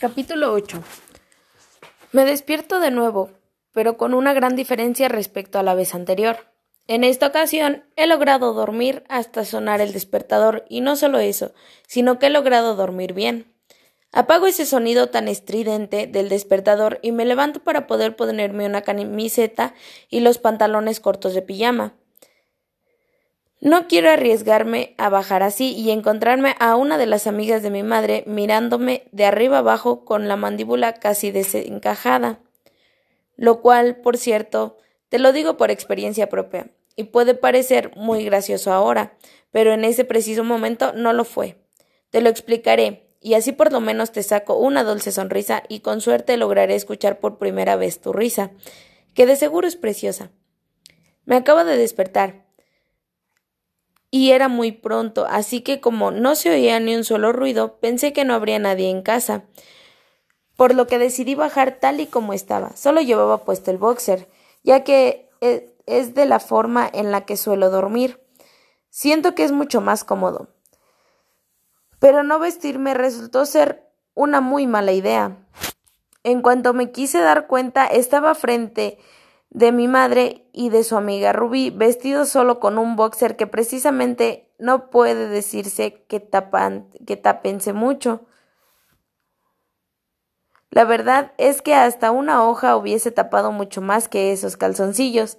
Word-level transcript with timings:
Capítulo 0.00 0.52
8 0.52 0.80
Me 2.12 2.24
despierto 2.24 2.78
de 2.78 2.92
nuevo, 2.92 3.30
pero 3.72 3.96
con 3.96 4.14
una 4.14 4.32
gran 4.32 4.54
diferencia 4.54 5.08
respecto 5.08 5.58
a 5.58 5.64
la 5.64 5.74
vez 5.74 5.92
anterior. 5.92 6.36
En 6.86 7.02
esta 7.02 7.26
ocasión 7.26 7.82
he 7.96 8.06
logrado 8.06 8.52
dormir 8.52 9.02
hasta 9.08 9.44
sonar 9.44 9.80
el 9.80 9.92
despertador 9.92 10.64
y 10.68 10.82
no 10.82 10.94
solo 10.94 11.18
eso, 11.18 11.52
sino 11.88 12.20
que 12.20 12.26
he 12.26 12.30
logrado 12.30 12.76
dormir 12.76 13.12
bien. 13.12 13.52
Apago 14.12 14.46
ese 14.46 14.66
sonido 14.66 15.08
tan 15.08 15.26
estridente 15.26 16.06
del 16.06 16.28
despertador 16.28 17.00
y 17.02 17.10
me 17.10 17.24
levanto 17.24 17.58
para 17.64 17.88
poder 17.88 18.14
ponerme 18.14 18.66
una 18.66 18.82
camiseta 18.82 19.74
y 20.08 20.20
los 20.20 20.38
pantalones 20.38 21.00
cortos 21.00 21.34
de 21.34 21.42
pijama. 21.42 21.96
No 23.60 23.88
quiero 23.88 24.10
arriesgarme 24.10 24.94
a 24.98 25.08
bajar 25.08 25.42
así 25.42 25.72
y 25.72 25.90
encontrarme 25.90 26.54
a 26.60 26.76
una 26.76 26.96
de 26.96 27.06
las 27.06 27.26
amigas 27.26 27.62
de 27.62 27.70
mi 27.70 27.82
madre 27.82 28.22
mirándome 28.26 29.08
de 29.10 29.24
arriba 29.24 29.58
abajo 29.58 30.04
con 30.04 30.28
la 30.28 30.36
mandíbula 30.36 30.94
casi 30.94 31.32
desencajada. 31.32 32.38
Lo 33.36 33.60
cual, 33.60 33.96
por 33.96 34.16
cierto, 34.16 34.76
te 35.08 35.18
lo 35.18 35.32
digo 35.32 35.56
por 35.56 35.72
experiencia 35.72 36.28
propia, 36.28 36.70
y 36.94 37.04
puede 37.04 37.34
parecer 37.34 37.92
muy 37.96 38.24
gracioso 38.24 38.72
ahora, 38.72 39.16
pero 39.50 39.72
en 39.72 39.84
ese 39.84 40.04
preciso 40.04 40.44
momento 40.44 40.92
no 40.92 41.12
lo 41.12 41.24
fue. 41.24 41.56
Te 42.10 42.20
lo 42.20 42.28
explicaré, 42.28 43.08
y 43.20 43.34
así 43.34 43.50
por 43.50 43.72
lo 43.72 43.80
menos 43.80 44.12
te 44.12 44.22
saco 44.22 44.56
una 44.56 44.84
dulce 44.84 45.10
sonrisa 45.10 45.64
y 45.68 45.80
con 45.80 46.00
suerte 46.00 46.36
lograré 46.36 46.76
escuchar 46.76 47.18
por 47.18 47.38
primera 47.38 47.74
vez 47.74 48.00
tu 48.00 48.12
risa, 48.12 48.52
que 49.14 49.26
de 49.26 49.34
seguro 49.34 49.66
es 49.66 49.74
preciosa. 49.74 50.30
Me 51.24 51.36
acabo 51.36 51.64
de 51.64 51.76
despertar 51.76 52.47
y 54.10 54.30
era 54.30 54.48
muy 54.48 54.72
pronto, 54.72 55.26
así 55.28 55.60
que 55.60 55.80
como 55.80 56.10
no 56.10 56.34
se 56.34 56.50
oía 56.50 56.80
ni 56.80 56.96
un 56.96 57.04
solo 57.04 57.32
ruido, 57.32 57.78
pensé 57.78 58.12
que 58.12 58.24
no 58.24 58.34
habría 58.34 58.58
nadie 58.58 58.88
en 58.90 59.02
casa, 59.02 59.44
por 60.56 60.74
lo 60.74 60.86
que 60.86 60.98
decidí 60.98 61.34
bajar 61.34 61.78
tal 61.80 62.00
y 62.00 62.06
como 62.06 62.32
estaba. 62.32 62.74
Solo 62.76 63.00
llevaba 63.00 63.44
puesto 63.44 63.70
el 63.70 63.78
boxer, 63.78 64.28
ya 64.64 64.82
que 64.82 65.28
e, 65.40 65.74
es 65.86 66.14
de 66.14 66.26
la 66.26 66.40
forma 66.40 66.88
en 66.92 67.12
la 67.12 67.24
que 67.24 67.36
suelo 67.36 67.70
dormir. 67.70 68.20
Siento 68.90 69.34
que 69.34 69.44
es 69.44 69.52
mucho 69.52 69.80
más 69.80 70.04
cómodo. 70.04 70.48
Pero 72.00 72.22
no 72.22 72.38
vestirme 72.38 72.94
resultó 72.94 73.46
ser 73.46 73.88
una 74.14 74.40
muy 74.40 74.66
mala 74.66 74.92
idea. 74.92 75.36
En 76.24 76.42
cuanto 76.42 76.74
me 76.74 76.90
quise 76.90 77.18
dar 77.18 77.46
cuenta, 77.46 77.86
estaba 77.86 78.34
frente 78.34 78.98
de 79.50 79.72
mi 79.72 79.88
madre 79.88 80.46
y 80.52 80.70
de 80.70 80.84
su 80.84 80.96
amiga 80.96 81.32
Rubí, 81.32 81.70
vestido 81.70 82.26
solo 82.26 82.60
con 82.60 82.78
un 82.78 82.96
boxer 82.96 83.36
que 83.36 83.46
precisamente 83.46 84.50
no 84.58 84.90
puede 84.90 85.28
decirse 85.28 86.04
que, 86.08 86.20
tapan, 86.20 86.88
que 87.06 87.16
tapense 87.16 87.72
mucho. 87.72 88.22
La 90.70 90.84
verdad 90.84 91.32
es 91.38 91.62
que 91.62 91.74
hasta 91.74 92.10
una 92.10 92.46
hoja 92.46 92.76
hubiese 92.76 93.10
tapado 93.10 93.52
mucho 93.52 93.80
más 93.80 94.08
que 94.08 94.32
esos 94.32 94.56
calzoncillos, 94.56 95.38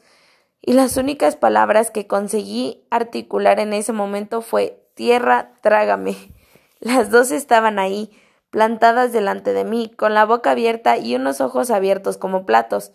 y 0.62 0.74
las 0.74 0.98
únicas 0.98 1.36
palabras 1.36 1.90
que 1.92 2.08
conseguí 2.08 2.86
articular 2.90 3.60
en 3.60 3.74
ese 3.74 3.94
momento 3.94 4.42
fue 4.42 4.86
tierra, 4.94 5.54
trágame. 5.62 6.16
Las 6.80 7.10
dos 7.10 7.32
estaban 7.32 7.80
ahí, 7.80 8.12
plantadas 8.50 9.14
delante 9.14 9.54
de 9.54 9.64
mí, 9.64 9.92
con 9.96 10.14
la 10.14 10.26
boca 10.26 10.52
abierta 10.52 10.98
y 10.98 11.16
unos 11.16 11.40
ojos 11.40 11.72
abiertos 11.72 12.18
como 12.18 12.46
platos. 12.46 12.92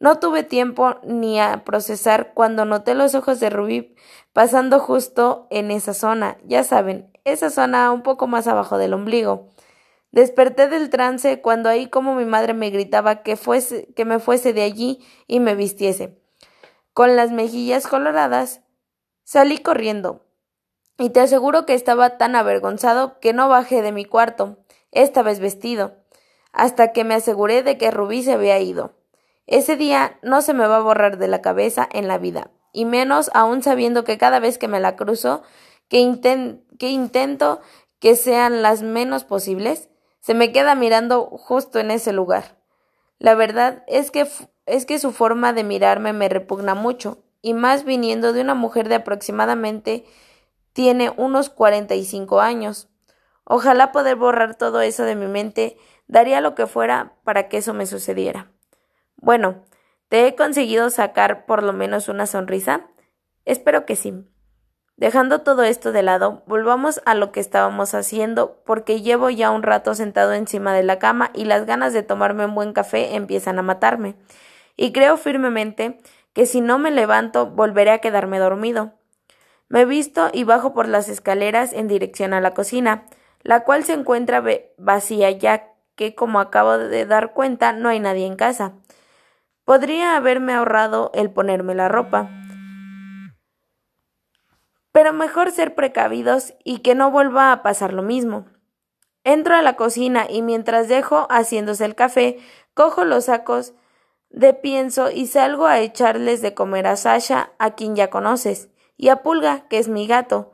No 0.00 0.18
tuve 0.18 0.42
tiempo 0.42 0.96
ni 1.04 1.40
a 1.40 1.64
procesar 1.64 2.34
cuando 2.34 2.64
noté 2.64 2.94
los 2.94 3.14
ojos 3.14 3.40
de 3.40 3.50
Rubí 3.50 3.94
pasando 4.32 4.80
justo 4.80 5.46
en 5.50 5.70
esa 5.70 5.94
zona, 5.94 6.36
ya 6.44 6.64
saben, 6.64 7.10
esa 7.24 7.50
zona 7.50 7.92
un 7.92 8.02
poco 8.02 8.26
más 8.26 8.46
abajo 8.48 8.78
del 8.78 8.92
ombligo. 8.92 9.48
Desperté 10.10 10.68
del 10.68 10.90
trance 10.90 11.40
cuando 11.40 11.68
ahí 11.68 11.88
como 11.88 12.14
mi 12.14 12.24
madre 12.24 12.52
me 12.52 12.70
gritaba 12.70 13.22
que 13.22 13.36
fuese, 13.36 13.92
que 13.94 14.04
me 14.04 14.18
fuese 14.18 14.52
de 14.52 14.62
allí 14.62 15.00
y 15.26 15.40
me 15.40 15.54
vistiese. 15.54 16.20
Con 16.92 17.16
las 17.16 17.30
mejillas 17.30 17.86
coloradas, 17.86 18.60
salí 19.22 19.58
corriendo. 19.58 20.26
Y 20.98 21.10
te 21.10 21.20
aseguro 21.20 21.66
que 21.66 21.74
estaba 21.74 22.18
tan 22.18 22.36
avergonzado 22.36 23.18
que 23.20 23.32
no 23.32 23.48
bajé 23.48 23.82
de 23.82 23.90
mi 23.90 24.04
cuarto, 24.04 24.58
esta 24.92 25.22
vez 25.22 25.40
vestido, 25.40 25.96
hasta 26.52 26.92
que 26.92 27.02
me 27.02 27.14
aseguré 27.14 27.62
de 27.62 27.78
que 27.78 27.90
Rubí 27.90 28.22
se 28.22 28.32
había 28.32 28.60
ido. 28.60 28.92
Ese 29.46 29.76
día 29.76 30.18
no 30.22 30.40
se 30.40 30.54
me 30.54 30.66
va 30.66 30.78
a 30.78 30.82
borrar 30.82 31.18
de 31.18 31.28
la 31.28 31.42
cabeza 31.42 31.86
en 31.92 32.08
la 32.08 32.18
vida, 32.18 32.50
y 32.72 32.86
menos 32.86 33.30
aún 33.34 33.62
sabiendo 33.62 34.02
que 34.04 34.18
cada 34.18 34.40
vez 34.40 34.56
que 34.56 34.68
me 34.68 34.80
la 34.80 34.96
cruzo, 34.96 35.42
que, 35.88 35.98
intento 35.98 37.60
que 38.00 38.16
sean 38.16 38.62
las 38.62 38.82
menos 38.82 39.24
posibles, 39.24 39.90
se 40.20 40.34
me 40.34 40.50
queda 40.50 40.74
mirando 40.74 41.26
justo 41.26 41.78
en 41.78 41.90
ese 41.90 42.12
lugar. 42.12 42.58
La 43.18 43.34
verdad 43.34 43.84
es 43.86 44.10
que 44.10 44.26
es 44.66 44.86
que 44.86 44.98
su 44.98 45.12
forma 45.12 45.52
de 45.52 45.62
mirarme 45.62 46.14
me 46.14 46.30
repugna 46.30 46.74
mucho, 46.74 47.18
y 47.42 47.52
más 47.52 47.84
viniendo 47.84 48.32
de 48.32 48.40
una 48.40 48.54
mujer 48.54 48.88
de 48.88 48.94
aproximadamente 48.94 50.06
tiene 50.72 51.12
unos 51.18 51.50
cuarenta 51.50 51.94
y 51.94 52.06
cinco 52.06 52.40
años. 52.40 52.88
Ojalá 53.44 53.92
poder 53.92 54.16
borrar 54.16 54.54
todo 54.54 54.80
eso 54.80 55.04
de 55.04 55.16
mi 55.16 55.26
mente, 55.26 55.76
daría 56.08 56.40
lo 56.40 56.54
que 56.54 56.66
fuera 56.66 57.12
para 57.24 57.50
que 57.50 57.58
eso 57.58 57.74
me 57.74 57.84
sucediera. 57.84 58.53
Bueno, 59.24 59.62
¿te 60.10 60.26
he 60.26 60.34
conseguido 60.34 60.90
sacar 60.90 61.46
por 61.46 61.62
lo 61.62 61.72
menos 61.72 62.10
una 62.10 62.26
sonrisa? 62.26 62.82
Espero 63.46 63.86
que 63.86 63.96
sí. 63.96 64.12
Dejando 64.98 65.40
todo 65.40 65.62
esto 65.62 65.92
de 65.92 66.02
lado, 66.02 66.42
volvamos 66.46 67.00
a 67.06 67.14
lo 67.14 67.32
que 67.32 67.40
estábamos 67.40 67.94
haciendo, 67.94 68.62
porque 68.66 69.00
llevo 69.00 69.30
ya 69.30 69.50
un 69.50 69.62
rato 69.62 69.94
sentado 69.94 70.34
encima 70.34 70.74
de 70.74 70.82
la 70.82 70.98
cama 70.98 71.30
y 71.32 71.46
las 71.46 71.64
ganas 71.64 71.94
de 71.94 72.02
tomarme 72.02 72.44
un 72.44 72.54
buen 72.54 72.74
café 72.74 73.14
empiezan 73.14 73.58
a 73.58 73.62
matarme. 73.62 74.14
Y 74.76 74.92
creo 74.92 75.16
firmemente 75.16 76.00
que 76.34 76.44
si 76.44 76.60
no 76.60 76.78
me 76.78 76.90
levanto 76.90 77.46
volveré 77.46 77.92
a 77.92 78.00
quedarme 78.00 78.38
dormido. 78.38 78.92
Me 79.70 79.86
visto 79.86 80.28
y 80.34 80.44
bajo 80.44 80.74
por 80.74 80.86
las 80.86 81.08
escaleras 81.08 81.72
en 81.72 81.88
dirección 81.88 82.34
a 82.34 82.42
la 82.42 82.52
cocina, 82.52 83.06
la 83.40 83.64
cual 83.64 83.84
se 83.84 83.94
encuentra 83.94 84.44
vacía 84.76 85.30
ya 85.30 85.72
que, 85.96 86.14
como 86.14 86.40
acabo 86.40 86.76
de 86.76 87.06
dar 87.06 87.32
cuenta, 87.32 87.72
no 87.72 87.88
hay 87.88 88.00
nadie 88.00 88.26
en 88.26 88.36
casa. 88.36 88.74
Podría 89.64 90.16
haberme 90.16 90.52
ahorrado 90.52 91.10
el 91.14 91.30
ponerme 91.30 91.74
la 91.74 91.88
ropa. 91.88 92.28
Pero 94.92 95.12
mejor 95.12 95.50
ser 95.50 95.74
precavidos 95.74 96.54
y 96.62 96.80
que 96.80 96.94
no 96.94 97.10
vuelva 97.10 97.50
a 97.50 97.62
pasar 97.62 97.92
lo 97.92 98.02
mismo. 98.02 98.46
Entro 99.24 99.56
a 99.56 99.62
la 99.62 99.76
cocina 99.76 100.26
y 100.28 100.42
mientras 100.42 100.88
dejo 100.88 101.26
haciéndose 101.30 101.86
el 101.86 101.94
café, 101.94 102.38
cojo 102.74 103.04
los 103.04 103.24
sacos 103.24 103.72
de 104.28 104.52
pienso 104.52 105.10
y 105.10 105.26
salgo 105.28 105.66
a 105.66 105.78
echarles 105.78 106.42
de 106.42 106.54
comer 106.54 106.86
a 106.86 106.96
Sasha, 106.96 107.52
a 107.58 107.70
quien 107.74 107.96
ya 107.96 108.10
conoces, 108.10 108.68
y 108.96 109.08
a 109.08 109.22
Pulga, 109.22 109.66
que 109.68 109.78
es 109.78 109.88
mi 109.88 110.06
gato. 110.06 110.52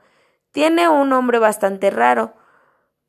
Tiene 0.52 0.88
un 0.88 1.08
nombre 1.08 1.38
bastante 1.38 1.90
raro, 1.90 2.34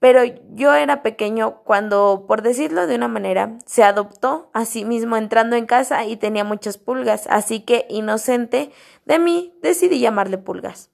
pero 0.02 0.24
yo 0.56 0.74
era 0.74 1.04
pequeño 1.04 1.62
cuando, 1.64 2.26
por 2.28 2.42
decirlo 2.42 2.88
de 2.88 2.96
una 2.96 3.08
manera, 3.08 3.60
se 3.68 3.84
adoptó 3.84 4.50
a 4.52 4.66
sí 4.66 4.84
mismo 4.84 5.16
entrando 5.16 5.56
en 5.56 5.68
casa 5.68 6.06
y 6.06 6.18
tenía 6.18 6.44
muchas 6.44 6.80
pulgas, 6.80 7.28
así 7.30 7.60
que, 7.60 7.86
inocente 7.88 8.72
de 9.06 9.20
mí, 9.20 9.54
decidí 9.62 10.00
llamarle 10.00 10.40
pulgas. 10.40 10.90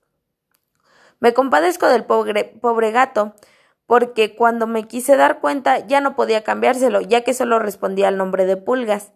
Me 1.22 1.34
compadezco 1.34 1.88
del 1.88 2.04
pobre, 2.04 2.44
pobre 2.60 2.92
gato, 2.92 3.34
porque 3.86 4.36
cuando 4.36 4.68
me 4.68 4.90
quise 4.90 5.16
dar 5.16 5.40
cuenta 5.40 5.80
ya 5.88 6.02
no 6.02 6.18
podía 6.18 6.44
cambiárselo, 6.44 7.00
ya 7.00 7.22
que 7.22 7.34
solo 7.34 7.60
respondía 7.60 8.10
al 8.10 8.18
nombre 8.18 8.46
de 8.46 8.58
pulgas. 8.58 9.14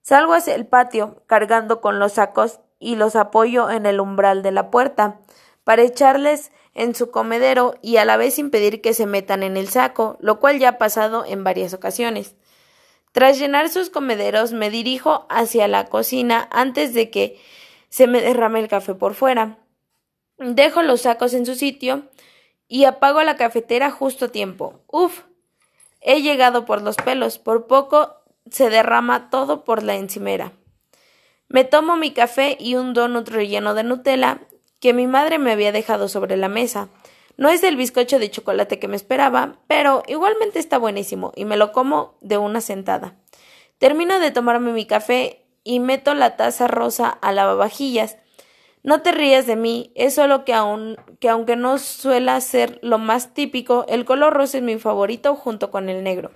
Salgo 0.00 0.34
hacia 0.34 0.54
el 0.54 0.68
patio, 0.68 1.24
cargando 1.26 1.80
con 1.80 1.98
los 1.98 2.12
sacos 2.12 2.60
y 2.78 2.94
los 2.94 3.16
apoyo 3.16 3.68
en 3.68 3.84
el 3.84 3.98
umbral 3.98 4.44
de 4.44 4.52
la 4.52 4.70
puerta, 4.70 5.18
para 5.64 5.82
echarles 5.82 6.52
en 6.74 6.94
su 6.94 7.10
comedero 7.10 7.76
y 7.82 7.96
a 7.96 8.04
la 8.04 8.16
vez 8.16 8.38
impedir 8.38 8.80
que 8.80 8.94
se 8.94 9.06
metan 9.06 9.42
en 9.42 9.56
el 9.56 9.68
saco, 9.68 10.16
lo 10.20 10.38
cual 10.40 10.58
ya 10.58 10.70
ha 10.70 10.78
pasado 10.78 11.24
en 11.26 11.44
varias 11.44 11.72
ocasiones. 11.74 12.36
Tras 13.12 13.38
llenar 13.38 13.68
sus 13.68 13.90
comederos 13.90 14.52
me 14.52 14.70
dirijo 14.70 15.26
hacia 15.30 15.68
la 15.68 15.86
cocina 15.86 16.48
antes 16.50 16.94
de 16.94 17.10
que 17.10 17.40
se 17.88 18.08
me 18.08 18.20
derrame 18.20 18.58
el 18.58 18.68
café 18.68 18.94
por 18.94 19.14
fuera. 19.14 19.58
Dejo 20.38 20.82
los 20.82 21.02
sacos 21.02 21.32
en 21.32 21.46
su 21.46 21.54
sitio 21.54 22.08
y 22.66 22.84
apago 22.84 23.22
la 23.22 23.36
cafetera 23.36 23.92
justo 23.92 24.24
a 24.24 24.32
tiempo. 24.32 24.80
Uf. 24.88 25.22
He 26.00 26.22
llegado 26.22 26.64
por 26.64 26.82
los 26.82 26.96
pelos. 26.96 27.38
Por 27.38 27.68
poco 27.68 28.16
se 28.50 28.68
derrama 28.68 29.30
todo 29.30 29.64
por 29.64 29.84
la 29.84 29.94
encimera. 29.94 30.52
Me 31.48 31.62
tomo 31.62 31.96
mi 31.96 32.10
café 32.10 32.56
y 32.58 32.74
un 32.74 32.94
donut 32.94 33.28
relleno 33.28 33.74
de 33.74 33.84
Nutella 33.84 34.40
que 34.80 34.92
mi 34.92 35.06
madre 35.06 35.38
me 35.38 35.52
había 35.52 35.72
dejado 35.72 36.08
sobre 36.08 36.36
la 36.36 36.48
mesa. 36.48 36.88
No 37.36 37.48
es 37.48 37.62
el 37.64 37.76
bizcocho 37.76 38.18
de 38.18 38.30
chocolate 38.30 38.78
que 38.78 38.88
me 38.88 38.96
esperaba, 38.96 39.58
pero 39.66 40.02
igualmente 40.06 40.58
está 40.58 40.78
buenísimo 40.78 41.32
y 41.34 41.44
me 41.44 41.56
lo 41.56 41.72
como 41.72 42.16
de 42.20 42.38
una 42.38 42.60
sentada. 42.60 43.16
Termino 43.78 44.18
de 44.20 44.30
tomarme 44.30 44.72
mi 44.72 44.86
café 44.86 45.44
y 45.64 45.80
meto 45.80 46.14
la 46.14 46.36
taza 46.36 46.68
rosa 46.68 47.08
a 47.08 47.32
lavavajillas. 47.32 48.18
No 48.82 49.00
te 49.00 49.12
rías 49.12 49.46
de 49.46 49.56
mí, 49.56 49.92
es 49.94 50.14
solo 50.14 50.44
que, 50.44 50.52
aun, 50.52 50.96
que 51.18 51.30
aunque 51.30 51.56
no 51.56 51.78
suela 51.78 52.40
ser 52.40 52.78
lo 52.82 52.98
más 52.98 53.32
típico, 53.32 53.86
el 53.88 54.04
color 54.04 54.34
rosa 54.34 54.58
es 54.58 54.62
mi 54.62 54.78
favorito 54.78 55.34
junto 55.34 55.70
con 55.70 55.88
el 55.88 56.04
negro. 56.04 56.32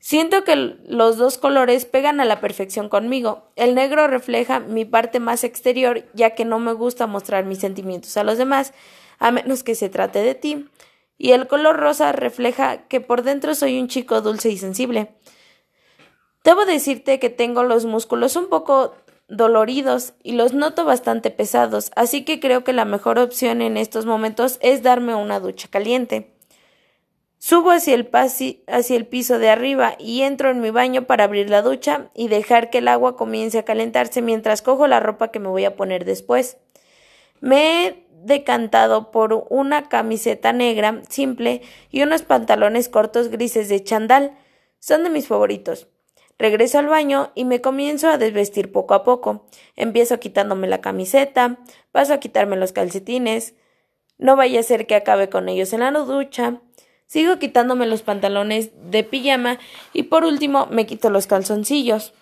Siento 0.00 0.44
que 0.44 0.56
los 0.56 1.18
dos 1.18 1.36
colores 1.36 1.84
pegan 1.84 2.20
a 2.20 2.24
la 2.24 2.40
perfección 2.40 2.88
conmigo. 2.88 3.44
El 3.54 3.74
negro 3.74 4.08
refleja 4.08 4.58
mi 4.58 4.86
parte 4.86 5.20
más 5.20 5.44
exterior, 5.44 6.04
ya 6.14 6.30
que 6.30 6.46
no 6.46 6.58
me 6.58 6.72
gusta 6.72 7.06
mostrar 7.06 7.44
mis 7.44 7.58
sentimientos 7.58 8.16
a 8.16 8.24
los 8.24 8.38
demás, 8.38 8.72
a 9.18 9.30
menos 9.30 9.62
que 9.62 9.74
se 9.74 9.90
trate 9.90 10.20
de 10.20 10.34
ti. 10.34 10.66
Y 11.18 11.32
el 11.32 11.46
color 11.46 11.76
rosa 11.76 12.12
refleja 12.12 12.88
que 12.88 13.02
por 13.02 13.22
dentro 13.22 13.54
soy 13.54 13.78
un 13.78 13.88
chico 13.88 14.22
dulce 14.22 14.48
y 14.48 14.56
sensible. 14.56 15.14
Debo 16.44 16.64
decirte 16.64 17.18
que 17.18 17.28
tengo 17.28 17.62
los 17.62 17.84
músculos 17.84 18.36
un 18.36 18.48
poco 18.48 18.94
doloridos 19.28 20.14
y 20.22 20.32
los 20.32 20.54
noto 20.54 20.86
bastante 20.86 21.30
pesados, 21.30 21.92
así 21.94 22.24
que 22.24 22.40
creo 22.40 22.64
que 22.64 22.72
la 22.72 22.86
mejor 22.86 23.18
opción 23.18 23.60
en 23.60 23.76
estos 23.76 24.06
momentos 24.06 24.58
es 24.62 24.82
darme 24.82 25.14
una 25.14 25.40
ducha 25.40 25.68
caliente. 25.68 26.39
Subo 27.42 27.70
hacia 27.70 27.94
el, 27.94 28.10
hacia 28.66 28.96
el 28.96 29.06
piso 29.06 29.38
de 29.38 29.48
arriba 29.48 29.94
y 29.98 30.20
entro 30.20 30.50
en 30.50 30.60
mi 30.60 30.68
baño 30.68 31.06
para 31.06 31.24
abrir 31.24 31.48
la 31.48 31.62
ducha 31.62 32.10
y 32.14 32.28
dejar 32.28 32.68
que 32.68 32.78
el 32.78 32.88
agua 32.88 33.16
comience 33.16 33.58
a 33.58 33.64
calentarse 33.64 34.20
mientras 34.20 34.60
cojo 34.60 34.86
la 34.86 35.00
ropa 35.00 35.30
que 35.30 35.38
me 35.38 35.48
voy 35.48 35.64
a 35.64 35.74
poner 35.74 36.04
después. 36.04 36.58
Me 37.40 37.86
he 37.86 38.06
decantado 38.12 39.10
por 39.10 39.46
una 39.48 39.88
camiseta 39.88 40.52
negra 40.52 41.00
simple 41.08 41.62
y 41.90 42.02
unos 42.02 42.20
pantalones 42.20 42.90
cortos 42.90 43.28
grises 43.28 43.70
de 43.70 43.82
chandal. 43.82 44.36
Son 44.78 45.02
de 45.02 45.08
mis 45.08 45.26
favoritos. 45.26 45.88
Regreso 46.38 46.78
al 46.78 46.88
baño 46.88 47.32
y 47.34 47.46
me 47.46 47.62
comienzo 47.62 48.10
a 48.10 48.18
desvestir 48.18 48.70
poco 48.70 48.92
a 48.92 49.02
poco. 49.02 49.46
Empiezo 49.76 50.20
quitándome 50.20 50.68
la 50.68 50.82
camiseta, 50.82 51.58
paso 51.90 52.12
a 52.12 52.20
quitarme 52.20 52.56
los 52.56 52.72
calcetines. 52.72 53.54
No 54.18 54.36
vaya 54.36 54.60
a 54.60 54.62
ser 54.62 54.86
que 54.86 54.94
acabe 54.94 55.30
con 55.30 55.48
ellos 55.48 55.72
en 55.72 55.80
la 55.80 55.90
ducha. 55.90 56.60
Sigo 57.10 57.40
quitándome 57.40 57.88
los 57.88 58.02
pantalones 58.02 58.70
de 58.88 59.02
pijama 59.02 59.58
y 59.92 60.04
por 60.04 60.24
último 60.24 60.68
me 60.70 60.86
quito 60.86 61.10
los 61.10 61.26
calzoncillos. 61.26 62.14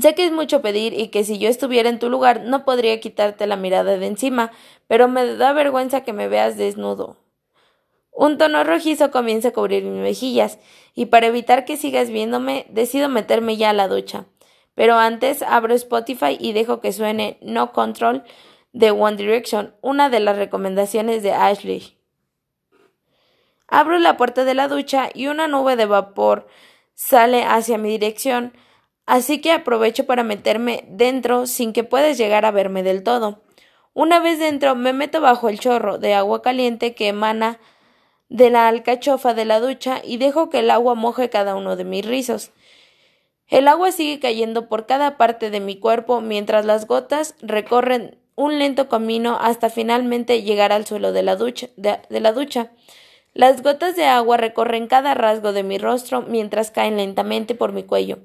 Sé 0.00 0.14
que 0.14 0.24
es 0.24 0.32
mucho 0.32 0.62
pedir 0.62 0.98
y 0.98 1.08
que 1.08 1.24
si 1.24 1.38
yo 1.38 1.50
estuviera 1.50 1.90
en 1.90 1.98
tu 1.98 2.08
lugar 2.08 2.40
no 2.40 2.64
podría 2.64 2.98
quitarte 3.00 3.46
la 3.46 3.56
mirada 3.56 3.98
de 3.98 4.06
encima, 4.06 4.50
pero 4.86 5.08
me 5.08 5.26
da 5.36 5.52
vergüenza 5.52 6.04
que 6.04 6.14
me 6.14 6.26
veas 6.26 6.56
desnudo. 6.56 7.18
Un 8.12 8.38
tono 8.38 8.64
rojizo 8.64 9.10
comienza 9.10 9.48
a 9.48 9.52
cubrir 9.52 9.84
mis 9.84 10.00
mejillas, 10.00 10.58
y 10.94 11.06
para 11.06 11.26
evitar 11.26 11.66
que 11.66 11.76
sigas 11.76 12.08
viéndome, 12.08 12.64
decido 12.70 13.10
meterme 13.10 13.58
ya 13.58 13.68
a 13.68 13.74
la 13.74 13.88
ducha. 13.88 14.24
Pero 14.74 14.94
antes 14.94 15.42
abro 15.42 15.74
Spotify 15.74 16.38
y 16.40 16.54
dejo 16.54 16.80
que 16.80 16.94
suene 16.94 17.36
No 17.42 17.72
Control 17.72 18.24
de 18.72 18.90
One 18.90 19.18
Direction, 19.18 19.74
una 19.82 20.08
de 20.08 20.20
las 20.20 20.38
recomendaciones 20.38 21.22
de 21.22 21.32
Ashley. 21.32 21.95
Abro 23.76 23.98
la 23.98 24.16
puerta 24.16 24.46
de 24.46 24.54
la 24.54 24.68
ducha 24.68 25.10
y 25.12 25.26
una 25.26 25.48
nube 25.48 25.76
de 25.76 25.84
vapor 25.84 26.46
sale 26.94 27.44
hacia 27.44 27.76
mi 27.76 27.90
dirección, 27.90 28.54
así 29.04 29.42
que 29.42 29.52
aprovecho 29.52 30.06
para 30.06 30.22
meterme 30.22 30.86
dentro 30.88 31.46
sin 31.46 31.74
que 31.74 31.84
puedas 31.84 32.16
llegar 32.16 32.46
a 32.46 32.52
verme 32.52 32.82
del 32.82 33.02
todo. 33.02 33.42
Una 33.92 34.18
vez 34.18 34.38
dentro 34.38 34.76
me 34.76 34.94
meto 34.94 35.20
bajo 35.20 35.50
el 35.50 35.60
chorro 35.60 35.98
de 35.98 36.14
agua 36.14 36.40
caliente 36.40 36.94
que 36.94 37.08
emana 37.08 37.60
de 38.30 38.48
la 38.48 38.66
alcachofa 38.66 39.34
de 39.34 39.44
la 39.44 39.60
ducha 39.60 40.00
y 40.02 40.16
dejo 40.16 40.48
que 40.48 40.60
el 40.60 40.70
agua 40.70 40.94
moje 40.94 41.28
cada 41.28 41.54
uno 41.54 41.76
de 41.76 41.84
mis 41.84 42.06
rizos. 42.06 42.52
El 43.46 43.68
agua 43.68 43.92
sigue 43.92 44.20
cayendo 44.20 44.70
por 44.70 44.86
cada 44.86 45.18
parte 45.18 45.50
de 45.50 45.60
mi 45.60 45.78
cuerpo 45.78 46.22
mientras 46.22 46.64
las 46.64 46.86
gotas 46.86 47.34
recorren 47.42 48.16
un 48.36 48.58
lento 48.58 48.88
camino 48.88 49.36
hasta 49.38 49.68
finalmente 49.68 50.40
llegar 50.40 50.72
al 50.72 50.86
suelo 50.86 51.12
de 51.12 51.22
la 51.22 51.36
ducha. 51.36 51.68
De, 51.76 52.00
la 52.08 52.32
ducha. 52.32 52.70
Las 53.36 53.62
gotas 53.62 53.96
de 53.96 54.06
agua 54.06 54.38
recorren 54.38 54.86
cada 54.86 55.12
rasgo 55.12 55.52
de 55.52 55.62
mi 55.62 55.76
rostro 55.76 56.22
mientras 56.22 56.70
caen 56.70 56.96
lentamente 56.96 57.54
por 57.54 57.74
mi 57.74 57.82
cuello, 57.82 58.16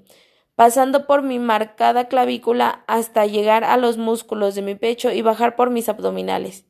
pasando 0.56 1.06
por 1.06 1.22
mi 1.22 1.38
marcada 1.38 2.08
clavícula 2.08 2.86
hasta 2.88 3.26
llegar 3.26 3.66
a 3.66 3.76
los 3.76 3.98
músculos 3.98 4.56
de 4.56 4.62
mi 4.62 4.76
pecho 4.76 5.12
y 5.12 5.22
bajar 5.22 5.58
por 5.58 5.70
mis 5.70 5.90
abdominales. 5.90 6.64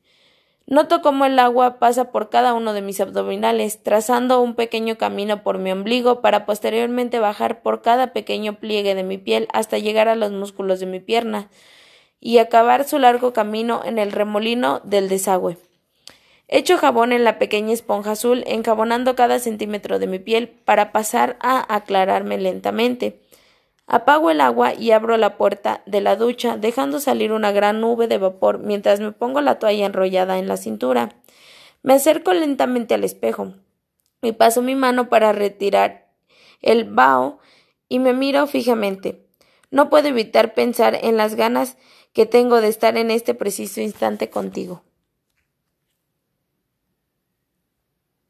Noto 0.66 1.02
cómo 1.02 1.24
el 1.24 1.38
agua 1.38 1.78
pasa 1.78 2.10
por 2.10 2.30
cada 2.30 2.52
uno 2.52 2.72
de 2.72 2.82
mis 2.82 3.00
abdominales, 3.00 3.80
trazando 3.84 4.40
un 4.40 4.56
pequeño 4.56 4.98
camino 4.98 5.44
por 5.44 5.58
mi 5.58 5.70
ombligo 5.70 6.20
para 6.20 6.44
posteriormente 6.44 7.20
bajar 7.20 7.62
por 7.62 7.80
cada 7.80 8.12
pequeño 8.12 8.54
pliegue 8.58 8.96
de 8.96 9.04
mi 9.04 9.18
piel 9.18 9.46
hasta 9.52 9.78
llegar 9.78 10.08
a 10.08 10.16
los 10.16 10.32
músculos 10.32 10.80
de 10.80 10.86
mi 10.86 10.98
pierna 10.98 11.48
y 12.18 12.38
acabar 12.38 12.88
su 12.88 12.98
largo 12.98 13.32
camino 13.32 13.82
en 13.84 14.00
el 14.00 14.10
remolino 14.10 14.80
del 14.82 15.08
desagüe. 15.08 15.58
Echo 16.54 16.76
jabón 16.76 17.12
en 17.12 17.24
la 17.24 17.38
pequeña 17.38 17.72
esponja 17.72 18.10
azul, 18.10 18.44
enjabonando 18.46 19.16
cada 19.16 19.38
centímetro 19.38 19.98
de 19.98 20.06
mi 20.06 20.18
piel 20.18 20.50
para 20.50 20.92
pasar 20.92 21.38
a 21.40 21.74
aclararme 21.74 22.36
lentamente. 22.36 23.22
Apago 23.86 24.30
el 24.30 24.38
agua 24.42 24.74
y 24.74 24.90
abro 24.90 25.16
la 25.16 25.38
puerta 25.38 25.82
de 25.86 26.02
la 26.02 26.14
ducha, 26.14 26.58
dejando 26.58 27.00
salir 27.00 27.32
una 27.32 27.52
gran 27.52 27.80
nube 27.80 28.06
de 28.06 28.18
vapor 28.18 28.58
mientras 28.58 29.00
me 29.00 29.12
pongo 29.12 29.40
la 29.40 29.58
toalla 29.58 29.86
enrollada 29.86 30.38
en 30.38 30.46
la 30.46 30.58
cintura. 30.58 31.14
Me 31.82 31.94
acerco 31.94 32.34
lentamente 32.34 32.92
al 32.92 33.04
espejo 33.04 33.54
y 34.20 34.32
paso 34.32 34.60
mi 34.60 34.74
mano 34.74 35.08
para 35.08 35.32
retirar 35.32 36.10
el 36.60 36.84
vaho 36.84 37.38
y 37.88 37.98
me 37.98 38.12
miro 38.12 38.46
fijamente. 38.46 39.24
No 39.70 39.88
puedo 39.88 40.08
evitar 40.08 40.52
pensar 40.52 40.98
en 41.00 41.16
las 41.16 41.34
ganas 41.34 41.78
que 42.12 42.26
tengo 42.26 42.60
de 42.60 42.68
estar 42.68 42.98
en 42.98 43.10
este 43.10 43.32
preciso 43.32 43.80
instante 43.80 44.28
contigo. 44.28 44.82